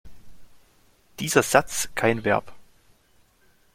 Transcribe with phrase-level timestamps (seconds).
[1.19, 2.53] Dieser Satz kein Verb.